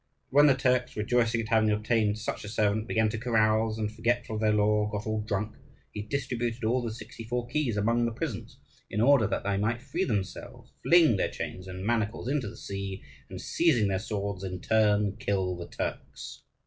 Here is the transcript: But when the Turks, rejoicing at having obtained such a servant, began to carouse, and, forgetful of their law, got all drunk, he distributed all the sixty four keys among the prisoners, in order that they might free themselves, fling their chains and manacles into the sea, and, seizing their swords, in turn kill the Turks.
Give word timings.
But 0.31 0.35
when 0.37 0.47
the 0.47 0.55
Turks, 0.55 0.97
rejoicing 0.97 1.41
at 1.41 1.49
having 1.49 1.69
obtained 1.69 2.17
such 2.17 2.43
a 2.43 2.49
servant, 2.49 2.87
began 2.87 3.07
to 3.09 3.19
carouse, 3.19 3.77
and, 3.77 3.91
forgetful 3.91 4.33
of 4.37 4.41
their 4.41 4.51
law, 4.51 4.87
got 4.89 5.05
all 5.05 5.21
drunk, 5.21 5.57
he 5.91 6.01
distributed 6.01 6.63
all 6.63 6.81
the 6.81 6.91
sixty 6.91 7.23
four 7.23 7.45
keys 7.45 7.77
among 7.77 8.05
the 8.05 8.11
prisoners, 8.11 8.57
in 8.89 8.99
order 8.99 9.27
that 9.27 9.43
they 9.43 9.57
might 9.57 9.83
free 9.83 10.05
themselves, 10.05 10.71
fling 10.81 11.17
their 11.17 11.29
chains 11.29 11.67
and 11.67 11.85
manacles 11.85 12.27
into 12.29 12.49
the 12.49 12.57
sea, 12.57 13.03
and, 13.29 13.39
seizing 13.39 13.89
their 13.89 13.99
swords, 13.99 14.43
in 14.43 14.59
turn 14.59 15.17
kill 15.17 15.55
the 15.55 15.67
Turks. 15.67 16.41